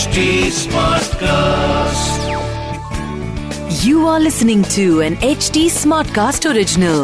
[0.00, 0.20] HD
[0.56, 2.20] Smartcast.
[3.84, 7.00] You are listening to an HD Smartcast original.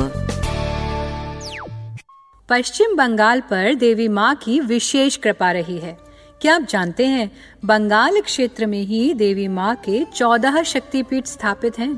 [2.49, 5.97] पश्चिम बंगाल पर देवी माँ की विशेष कृपा रही है
[6.41, 7.31] क्या आप जानते हैं
[7.65, 11.91] बंगाल क्षेत्र में ही देवी माँ के चौदह शक्तिपीठ स्थापित हैं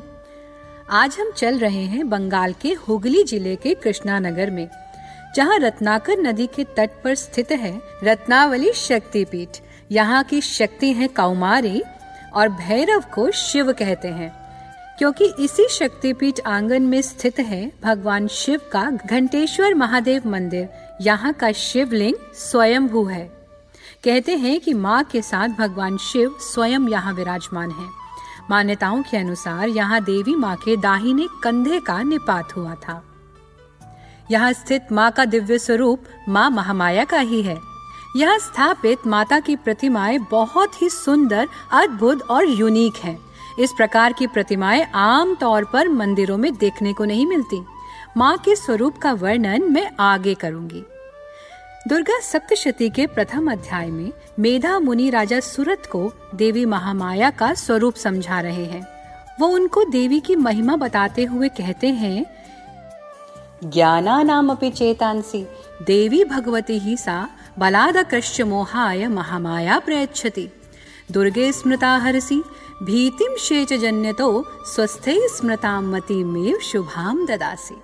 [1.02, 4.68] आज हम चल रहे हैं बंगाल के हुगली ज़िले के कृष्णानगर में
[5.36, 9.60] जहाँ रत्नाकर नदी के तट पर स्थित है रत्नावली शक्तिपीठ
[9.92, 11.82] यहाँ की शक्ति है कौमारी
[12.34, 14.32] और भैरव को शिव कहते हैं।
[14.98, 20.68] क्योंकि इसी शक्तिपीठ आँगन में स्थित है भगवान शिव का घंटेश्वर महादेव मंदिर।
[21.00, 23.24] यहाँ का शिवलिंग स्वयंभू है।
[24.04, 27.88] कहते हैं कि माँ के साथ भगवान शिव स्वयं यहाँ विराजमान है।
[28.50, 33.02] मान्यताओं के अनुसार यहाँ देवी माँ के दाहिने कंधे का निपात हुआ था।
[34.30, 37.67] यहाँ स्थित माँ का दिव्य स्वरूप माँ महामाया का ही है।
[38.16, 43.18] यहाँ स्थापित माता की प्रतिमाएँ बहुत ही सुंदर, अद्भुत और यूनिक हैं।
[43.60, 47.64] इस प्रकार की प्रतिमाएँ आम तौर पर मंदिरों में देखने को नहीं मिलती।
[48.16, 50.84] माँ के स्वरूप का वर्णन मैं आगे करूँगी।
[51.88, 57.94] दुर्गा सप्तशती के प्रथम अध्याय में मेधा मुनि राजा सूरत को देवी महामाया का स्वरूप
[57.94, 58.86] समझा रहे हैं।
[59.40, 62.24] वो उनको देवी की महिमा बताते हुए कहते हैं
[63.64, 65.46] ज्ञाना नाम अपि चेतांसी,
[65.82, 70.48] देवी भगवती ही सा बलादकृश्च मोहाय महामाया प्रयच्छति।
[71.10, 72.42] दुर्गे स्मृता हरसी
[72.82, 77.74] भीतिम शेच जन्यतो, स्वस्थे स्मृता मतिमेव शुभाम ददासी।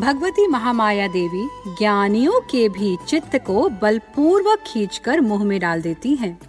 [0.00, 6.40] भगवती महामाया देवी, ज्ञानियों के भी चित्त को बलपूर्वक खींचकर मुँह में डाल देती हैं।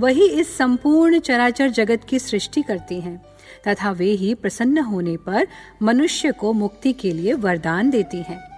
[0.00, 3.22] वही इस संपूर्ण चराचर जगत की सृष्टि करती हैं,
[3.68, 5.46] तथा वे ही प्रसन्न होने पर
[5.82, 8.50] मनुष्य को मुक्ति के लिए वरदान देती हैं।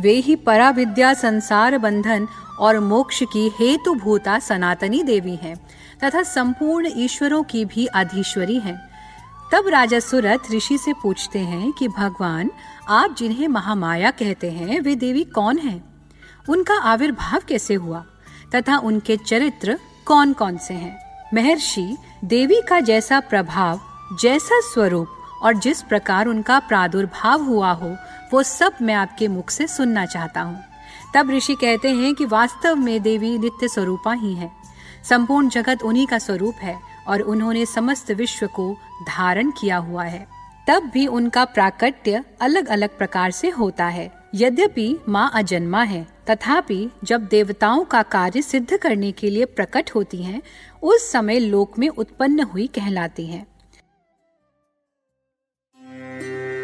[0.00, 2.28] वे ही पराविद्या संसार बंधन
[2.60, 5.56] और मोक्ष की हेतु भूता सनातनी देवी हैं,
[6.04, 8.94] तथा संपूर्ण ईश्वरों की भी अधीश्वरी हैं
[9.52, 12.50] तब राजा सूरत ऋषि से पूछते हैं कि, भगवान,
[12.88, 15.84] आप जिन्हें महामाया कहते हैं, वे देवी कौन हैं?
[16.48, 18.04] उनका आविर्भाव कैसे हुआ
[18.54, 20.98] तथा उनके चरित्र कौन कौन से हैं?
[21.34, 23.80] महर्षि, देवी का जैसा प्रभाव,
[24.20, 25.08] जैसा स्वरूप
[25.42, 27.96] और जिस प्रकार उनका प्रादुर्भाव हुआ हो
[28.32, 30.62] वो सब मैं आपके मुख से सुनना चाहता हूँ।
[31.14, 34.50] तब ऋषि कहते हैं कि वास्तव में देवी नित्य स्वरूपा ही है।
[35.08, 36.78] संपूर्ण जगत उन्हीं का स्वरूप है
[37.08, 38.72] और उन्होंने समस्त विश्व को
[39.08, 40.26] धारण किया हुआ है।
[40.68, 46.90] तब भी उनका प्राकट्य अलग अलग प्रकार से होता है। यद्यपि माँ अजन्मा है तथापि
[47.04, 50.42] जब देवताओं का कार्य सिद्ध करने के लिए प्रकट होती हैं,
[50.82, 53.46] उस समय लोक में उत्पन्न हुई कहलाती हैं।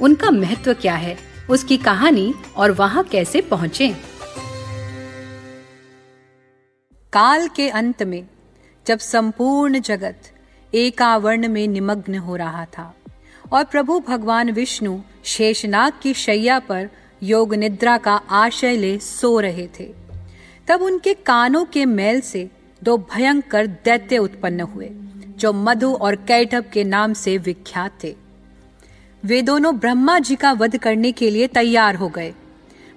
[0.00, 1.16] उनका महत्व क्या है,
[1.50, 3.88] उसकी कहानी और वहाँ कैसे पहुँचे?
[7.12, 8.26] काल के अंत में,
[8.86, 10.30] जब संपूर्ण जगत
[10.72, 12.94] एकावर्ण में निमग्न हो रहा था
[13.52, 16.88] और प्रभु भगवान विष्णु शेषनाग की शैया पर
[17.22, 19.84] योग निद्रा का आशय ले सो रहे थे,
[20.68, 22.48] तब उनके कानों के मैल से
[22.82, 24.88] दो भयंकर दैत्य उत्पन्न हुए,
[25.38, 28.14] जो मधु और कैटभ के नाम से विख्यात थे।
[29.24, 32.32] वे दोनों ब्रह्मा जी का वध करने के लिए तैयार हो गए।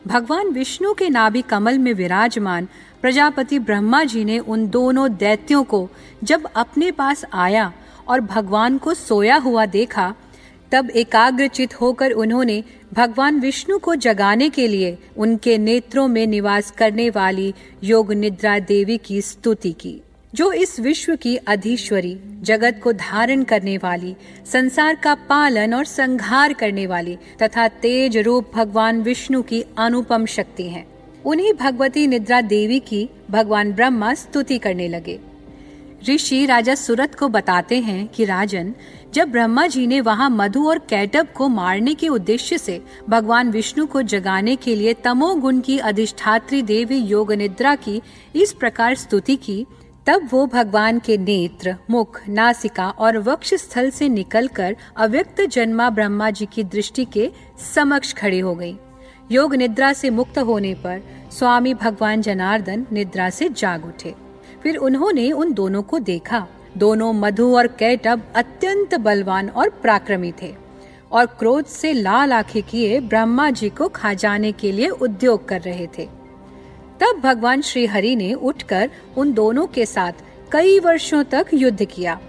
[0.07, 2.67] भगवान विष्णु के नाभि कमल में विराजमान
[3.01, 5.89] प्रजापति ब्रह्मा जी ने उन दोनों दैत्यों को
[6.23, 7.73] जब अपने पास आया
[8.07, 10.13] और भगवान को सोया हुआ देखा,
[10.71, 12.63] तब एकाग्रचित होकर उन्होंने
[12.93, 18.97] भगवान विष्णु को जगाने के लिए उनके नेत्रों में निवास करने वाली योग निद्रा देवी
[18.97, 20.01] की स्तुति की।
[20.37, 26.53] जो इस विश्व की अधीश्वरी, जगत को धारण करने वाली, संसार का पालन और संहार
[26.53, 30.85] करने वाली तथा तेज रूप भगवान विष्णु की अनुपम शक्ति है।
[31.25, 35.19] उन्हीं भगवती निद्रा देवी की भगवान ब्रह्मा स्तुति करने लगे।
[36.09, 38.73] ऋषि राजा सूरत को बताते हैं कि राजन,
[39.13, 43.85] जब ब्रह्मा जी ने वहाँ मधु और कैटब को मारने के उद्देश्य से भगवान विष्णु
[43.85, 48.01] को जगाने के लिए तमोगुण की अधिष्ठात्री देवी योग निद्रा की
[48.35, 49.65] इस प्रकार स्तुति की
[50.07, 56.29] तब वो भगवान के नेत्र, मुख, नासिका और वक्ष स्थल से निकलकर अव्यक्त जन्मा ब्रह्मा
[56.29, 57.31] जी की दृष्टि के
[57.75, 58.77] समक्ष खड़ी हो गई।
[59.31, 61.01] योग निद्रा से मुक्त होने पर
[61.31, 64.15] स्वामी भगवान जनार्दन निद्रा से जाग उठे।
[64.63, 70.55] फिर उन्होंने उन दोनों को देखा। दोनों मधु और कैटब अत्यंत बलवान और पराक्रमी थे
[71.11, 75.61] और क्रोध से लाल आँखें किए ब्रह्मा जी को खा जाने के लिए उद्योग कर
[75.61, 76.16] रहे थे।
[77.01, 82.19] तब भगवान श्री हरि ने उठकर उन दोनों के साथ कई वर्षों तक युद्ध किया।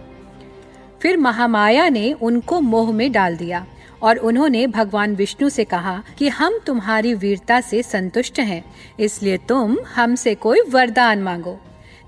[1.03, 3.65] फिर महामाया ने उनको मोह में डाल दिया
[4.03, 8.65] और उन्होंने भगवान विष्णु से कहा कि हम तुम्हारी वीरता से संतुष्ट हैं,
[9.01, 11.59] इसलिए तुम हमसे कोई वरदान मांगो।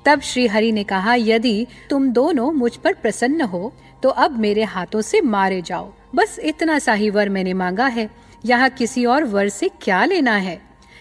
[0.04, 3.72] तब श्री हरि ने कहा, यदि तुम दोनों मुझ पर प्रसन्न हो
[4.02, 8.08] तो अब मेरे हाथों से मारे जाओ। बस इतना सा ही वर मैंने मांगा है।
[8.44, 10.60] यहाँ किसी और वर से क्या लेना है?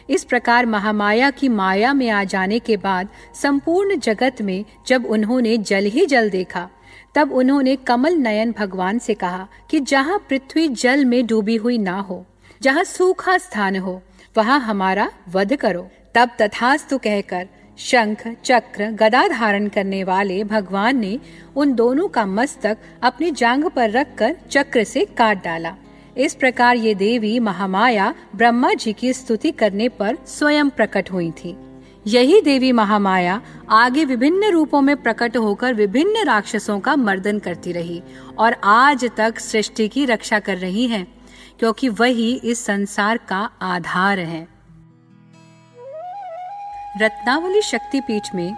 [0.09, 5.57] इस प्रकार महामाया की माया में आ जाने के बाद संपूर्ण जगत में जब उन्होंने
[5.59, 6.67] जल ही जल देखा,
[7.15, 12.00] तब उन्होंने कमल नयन भगवान से कहा कि जहाँ पृथ्वी जल में डूबी हुई ना
[12.00, 12.25] हो,
[12.61, 14.01] जहाँ सूखा स्थान हो,
[14.38, 17.47] वहाँ हमारा वध करो। तब तथास्तु कहकर
[17.79, 21.19] शंख, चक्र, गदा धारण करने वाले भगवान ने
[21.56, 25.75] उन दोनों का मस्तक अपनी जांग पर रखकर चक्र से काट डाला।
[26.19, 31.56] इस प्रकार ये देवी महामाया ब्रह्मा जी की स्तुति करने पर स्वयं प्रकट हुई थी।
[32.07, 38.01] यही देवी महामाया आगे विभिन्न रूपों में प्रकट होकर विभिन्न राक्षसों का मर्दन करती रही
[38.38, 41.06] और आज तक सृष्टि की रक्षा कर रही है,
[41.60, 44.48] क्योंकि वही इस संसार का आधार है।
[47.01, 48.54] रत्नावली शक्तिपीठ में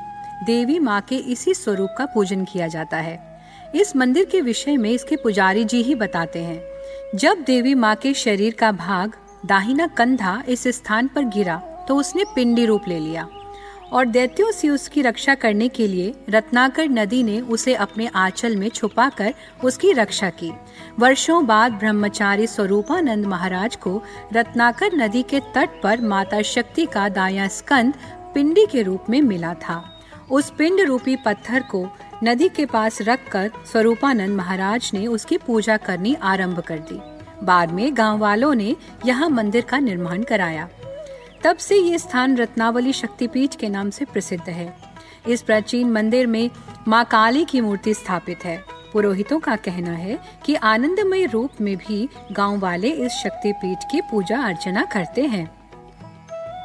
[0.45, 3.19] देवी माँ के इसी स्वरूप का पूजन किया जाता है।
[3.75, 6.70] इस मंदिर के विषय में इसके पुजारी जी ही बताते हैं।
[7.15, 9.15] जब देवी माँ के शरीर का भाग,
[9.45, 13.27] दाहिना कंधा इस स्थान पर गिरा तो उसने पिंडी रूप ले लिया।
[13.91, 18.69] और दैत्यों से उसकी रक्षा करने के लिए रत्नाकर नदी ने उसे अपने आंचल में
[18.69, 20.51] छुपाकर उसकी रक्षा की।
[20.99, 24.01] वर्षों बाद ब्रह्मचारी स्वरूपानंद महाराज को
[24.33, 27.93] रत्नाकर नदी के तट पर माता शक्ति का दाया स्कंद
[28.33, 29.90] पिंडी के रूप में मिला था।
[30.31, 31.87] उस पिंड रूपी पत्थर को
[32.23, 36.99] नदी के पास रखकर स्वरूपानंद महाराज ने उसकी पूजा करनी आरंभ कर दी।
[37.45, 38.75] बाद में गाँव वालों ने
[39.05, 40.69] यहाँ मंदिर का निर्माण कराया।
[41.43, 44.73] तब से ये स्थान रत्नावली शक्तिपीठ के नाम से प्रसिद्ध है।
[45.27, 46.49] इस प्राचीन मंदिर में
[46.87, 48.57] माँ काली की मूर्ति स्थापित है।
[48.93, 54.41] पुरोहितों का कहना है कि आनंदमय रूप में भी गाँव वाले इस शक्तिपीठ की पूजा
[54.41, 55.49] अर्चना करते हैं।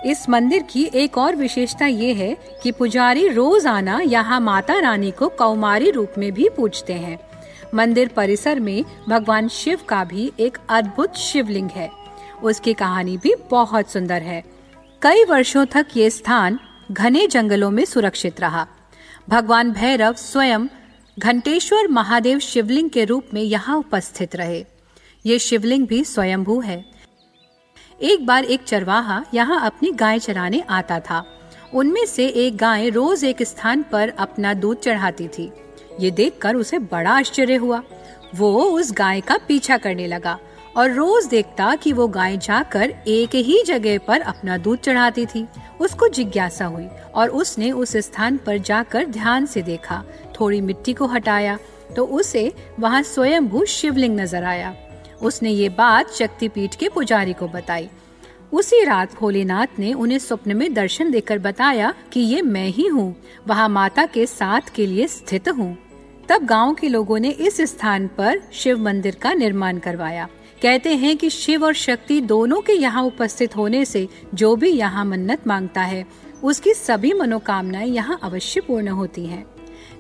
[0.07, 5.11] इस मंदिर की एक और विशेषता ये है कि पुजारी रोज आना यहाँ माता रानी
[5.11, 7.19] को कौमारी रूप में भी पूजते हैं।
[7.75, 11.91] मंदिर परिसर में भगवान शिव का भी एक अद्भुत शिवलिंग है।
[12.43, 14.43] उसकी कहानी भी बहुत सुंदर है।
[15.03, 16.59] कई वर्षों तक ये स्थान
[16.93, 18.67] घने जंगलों में सुरक्षित रहा।
[19.29, 20.67] भगवान भैरव स्वयं
[21.19, 24.65] घंटेश्वर महादेव शिवलिंग के रूप में यहाँ उपस्थित रहे।
[25.27, 26.96] ये शिवलिंग भी स्वयंभू है।
[28.01, 31.25] एक बार एक चरवाहा यहाँ अपनी गाय चराने आता था।
[31.75, 35.51] उनमें से एक गाय रोज एक स्थान पर अपना दूध चढ़ाती थी।
[36.01, 37.83] ये देखकर उसे बड़ा आश्चर्य हुआ।
[38.35, 40.39] वो उस गाय का पीछा करने लगा
[40.77, 45.47] और रोज देखता कि वो गाय जाकर एक ही जगह पर अपना दूध चढ़ाती थी।
[45.81, 50.03] उसको जिज्ञासा हुई और उसने उस स्थान पर जाकर ध्यान से देखा।
[50.41, 51.59] थोड़ी मिट्टी को हटाया
[51.97, 54.75] तो उसे वहाँ स्वयंभू शिवलिंग नज़र आया।
[55.23, 57.89] उसने ये बात शक्तिपीठ के पुजारी को बताई।
[58.53, 63.15] उसी रात भोलेनाथ ने उन्हें स्वप्न में दर्शन देकर बताया कि ये मैं ही हूँ,
[63.49, 65.77] वहाँ माता के साथ के लिए स्थित हूँ।
[66.29, 70.29] तब गाँव के लोगों ने इस स्थान पर शिव मंदिर का निर्माण करवाया।
[70.63, 75.05] कहते हैं कि शिव और शक्ति दोनों के यहाँ उपस्थित होने से जो भी यहाँ
[75.05, 76.07] मन्नत माँगता है,
[76.45, 79.45] उसकी सभी मनोकामनाएँ यहाँ अवश्य पूर्ण होती हैं।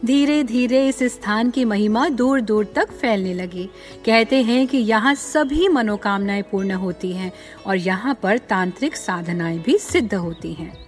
[0.04, 3.70] धीरे धीरे इस स्थान की महिमा दूर दूर तक फैलने लगी।
[4.06, 7.32] कहते हैं कि यहाँ सभी मनोकामनाएँ पूर्ण होती हैं
[7.66, 10.86] और यहाँ पर तांत्रिक साधनाएँ भी सिद्ध होती हैं।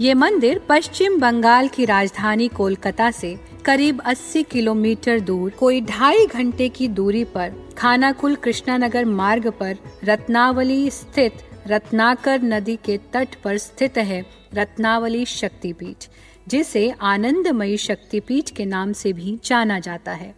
[0.00, 6.68] ये मंदिर पश्चिम बंगाल की राजधानी कोलकाता से करीब 80 किलोमीटर दूर, कोई ढाई घंटे
[6.68, 11.32] की दूरी पर खानाकुल कृष्णानगर मार्ग पर रत्नावली स्थित
[11.68, 16.04] रत्नाकर नदी के तट पर स्थित है रत्नावली शक्तिपीठ,
[16.48, 20.34] जिसे आनंदमयी शक्तिपीठ के नाम से भी जाना जाता है।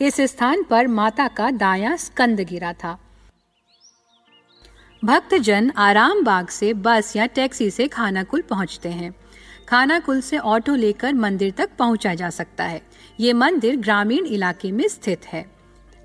[0.00, 2.98] इस स्थान पर माता का दाया स्कंद गिरा था।
[5.04, 9.14] भक्तजन आराम बाग से बस या टैक्सी से खानाकुल पहुँचते हैं।
[9.68, 12.82] खानाकुल से ऑटो लेकर मंदिर तक पहुँचा जा सकता है।
[13.20, 15.44] ये मंदिर ग्रामीण इलाके में स्थित है।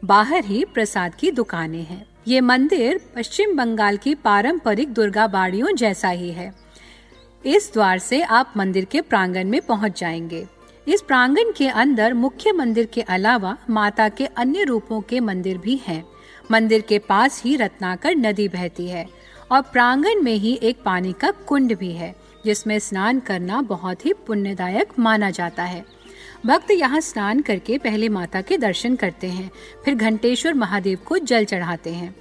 [0.06, 6.10] बाहर ही प्रसाद की दुकानें हैं। ये मंदिर पश्चिम बंगाल की पारंपरिक दुर्गा बाड़ियों जैसा
[6.10, 6.54] ही है।
[7.46, 10.48] इस द्वार से आप मंदिर के प्रांगण में पहुँच जाएँगे।
[10.88, 15.82] इस प्रांगण के अंदर मुख्य मंदिर के अलावा माता के अन्य रूपों के मंदिर भी
[15.88, 16.04] हैं।
[16.52, 19.08] मंदिर के पास ही रत्नाकर नदी बहती है
[19.52, 22.16] और प्रांगण में ही एक पानी का कुंड भी है,
[22.46, 25.86] जिसमें स्नान करना बहुत ही पुण्यदायक माना जाता है।
[26.46, 29.50] भक्त यहाँ स्नान करके पहले माता के दर्शन करते हैं,
[29.86, 32.13] फिर घंटेश्वर महादेव को जल चढ़ाते हैं।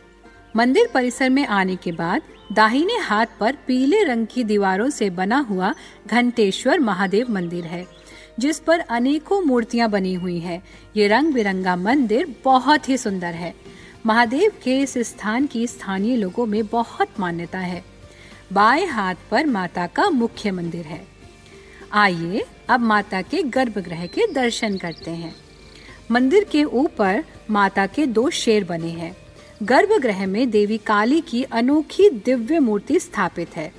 [0.57, 5.39] मंदिर परिसर में आने के बाद दाहिने हाथ पर पीले रंग की दीवारों से बना
[5.41, 5.75] हुआ
[6.07, 7.85] घंटेश्वर महादेव मंदिर है,
[8.39, 10.63] जिस पर अनेकों मूर्तियाँ बनी हुई हैं।
[10.97, 13.55] ये रंग बिरंगा मंदिर बहुत ही सुंदर है।
[14.07, 17.83] महादेव के इस स्थान की स्थानीय लोगों में बहुत मान्यता है।
[18.53, 21.16] बाएँ हाथ पर माता का मुख्य मंदिर है।
[21.97, 25.35] आइए अब माता के गर्भगृह के दर्शन करते हैं।
[26.11, 29.17] मंदिर के ऊपर माता के दो शेर बने हैं।
[29.63, 33.73] गर्भगृह में देवी काली की अनोखी दिव्य मूर्ति स्थापित है।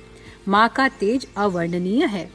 [0.48, 2.30] माँ का तेज अवर्णनीय है।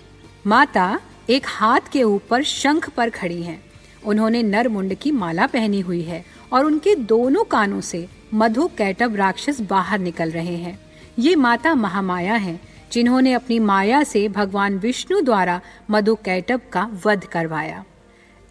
[0.47, 0.99] माता
[1.29, 3.63] एक हाथ के ऊपर शंख पर खड़ी हैं।
[4.05, 9.15] उन्होंने नर मुंड की माला पहनी हुई है और उनके दोनों कानों से मधु कैटब
[9.15, 10.79] राक्षस बाहर निकल रहे हैं।
[11.19, 12.59] ये माता महामाया हैं
[12.93, 17.85] जिन्होंने अपनी माया से भगवान विष्णु द्वारा मधु कैटब का वध करवाया।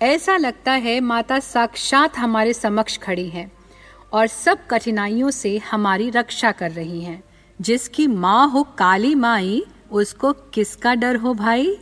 [0.03, 3.53] ऐसा लगता है माता साक्षात हमारे समक्ष खड़ी हैं
[4.13, 7.23] और सब कठिनाइयों से हमारी रक्षा कर रही हैं।
[7.61, 11.79] जिसकी माँ हो काली माई, उसको किसका डर हो भाई?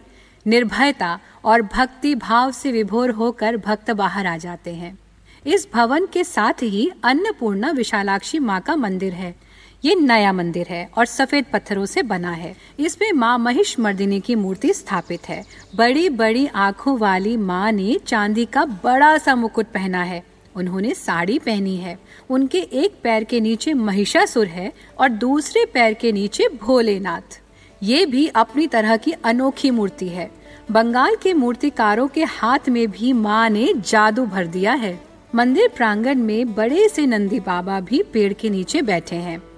[0.46, 4.98] निर्भयता और भक्ति भाव से विभोर होकर भक्त बाहर आ जाते हैं।
[5.46, 9.49] इस भवन के साथ ही अन्नपूर्णा विशालाक्षी माँ का मंदिर है।
[9.84, 14.34] ये नया मंदिर है और सफ़ेद पत्थरों से बना है। इसमें माँ महिष मर्दिनी की
[14.34, 15.44] मूर्ति स्थापित है।
[15.76, 20.22] बड़ी बड़ी आँखों वाली माँ ने चांदी का बड़ा सा मुकुट पहना है।
[20.56, 21.98] उन्होंने साड़ी पहनी है।
[22.30, 27.40] उनके एक पैर के नीचे महिषासुर है और दूसरे पैर के नीचे भोलेनाथ।
[27.82, 30.30] ये भी अपनी तरह की अनोखी मूर्ति है।
[30.70, 35.00] बंगाल के मूर्तिकारों के हाथ में भी माँ ने जादू भर दिया है।
[35.34, 39.49] मंदिर प्रांगण में बड़े से नंदी बाबा भी पेड़ के नीचे बैठे हैं।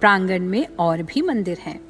[0.00, 1.80] प्रांगण में और भी मंदिर हैं।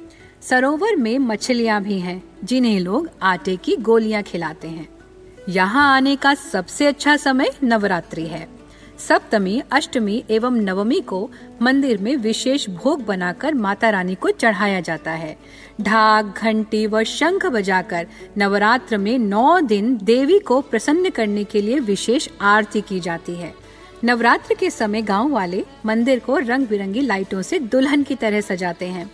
[0.41, 4.89] सरोवर में मछलियाँ भी हैं, जिन्हें लोग आटे की गोलियाँ खिलाते हैं।
[5.49, 8.47] यहाँ आने का सबसे अच्छा समय नवरात्रि है।
[8.99, 15.11] सप्तमी, अष्टमी एवं नवमी को मंदिर में विशेष भोग बनाकर माता रानी को चढ़ाया जाता
[15.11, 15.37] है।
[15.81, 21.79] ढाक, घंटी व शंख बजाकर नवरात्र में नौ दिन देवी को प्रसन्न करने के लिए
[21.79, 23.60] विशेष आरती की जाती है।
[24.03, 28.85] नवरात्र के समय गाँव वाले मंदिर को रंग बिरंगी लाइटों से दुल्हन की तरह सजाते
[28.85, 29.09] हैं।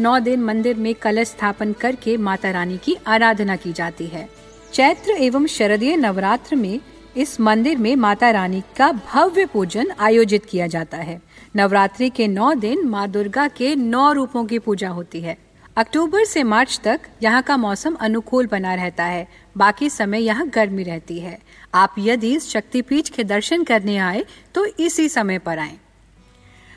[0.00, 4.28] नौ दिन मंदिर में कलश स्थापन करके माता रानी की आराधना की जाती है।
[4.72, 6.80] चैत्र एवं शरदीय नवरात्र में
[7.16, 11.20] इस मंदिर में माता रानी का भव्य पूजन आयोजित किया जाता है।
[11.56, 15.36] नवरात्रि के नौ दिन माँ दुर्गा के नौ रूपों की पूजा होती है।
[15.76, 20.82] अक्टूबर से मार्च तक यहाँ का मौसम अनुकूल बना रहता है। बाकी समय यहाँ गर्मी
[20.82, 21.38] रहती है।
[21.78, 25.76] आप यदि शक्तिपीठ के दर्शन करने आए तो इसी समय पर आए।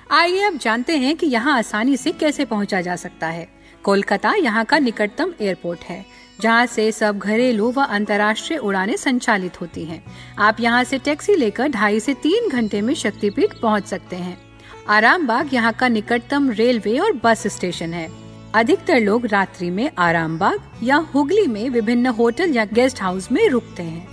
[0.10, 3.48] आइए अब जानते हैं कि यहाँ आसानी से कैसे पहुँचा जा सकता है।
[3.84, 6.05] कोलकाता यहाँ का निकटतम एयरपोर्ट है,
[6.41, 10.03] जहाँ से सब घरेलू व अंतर्राष्ट्रीय उड़ानें संचालित होती हैं।
[10.39, 14.38] आप यहाँ से टैक्सी लेकर ढाई से तीन घंटे में शक्तिपीठ पहुँच सकते हैं।
[14.89, 18.10] आराम बाग यहाँ का निकटतम रेलवे और बस स्टेशन है।
[18.55, 23.48] अधिकतर लोग रात्रि में आराम बाग या हुगली में विभिन्न होटल या गेस्ट हाउस में
[23.50, 24.11] रुकते हैं।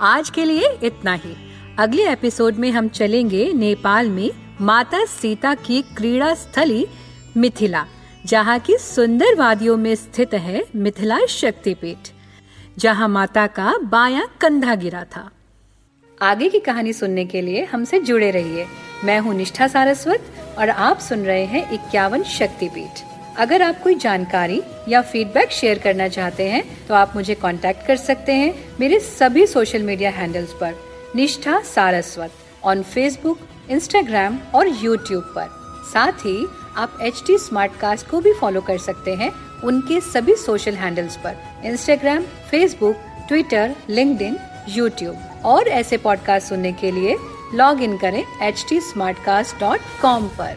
[0.00, 1.34] आज के लिए इतना ही।
[1.78, 6.86] अगले एपिसोड में हम चलेंगे नेपाल में माता सीता की क्रीड़ा स्थली
[7.36, 7.84] मिथिला,
[8.26, 12.10] जहाँ की सुंदर वादियों में स्थित है मिथिला शक्तिपीठ,
[12.78, 15.30] जहाँ माता का बाया कंधा गिरा था।
[16.22, 18.66] आगे की कहानी सुनने के लिए हमसे जुड़े रहिए।
[19.04, 23.07] मैं हूँ निष्ठा सारस्वत और आप सुन रहे हैं इक्यावन शक्तिपीठ।
[23.38, 27.96] अगर आप कोई जानकारी या फीडबैक शेयर करना चाहते हैं तो आप मुझे कांटेक्ट कर
[27.96, 30.74] सकते हैं मेरे सभी सोशल मीडिया हैंडल्स पर।
[31.16, 32.30] Nishtha Saraswat
[32.64, 33.38] on Facebook
[33.70, 35.48] Instagram और यूट्यूब पर।
[35.92, 37.36] साथ ही आप एच टी
[38.10, 39.30] को भी फॉलो कर सकते हैं
[39.64, 42.96] उनके सभी सोशल हैंडल्स पर। Instagram Facebook
[43.28, 47.16] Twitter link YouTube और ऐसे पॉडकास्ट सुनने के लिए
[47.54, 48.80] लॉग इन करें एच टी
[50.38, 50.56] पर।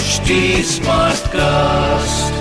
[0.00, 2.39] HD Smartcast.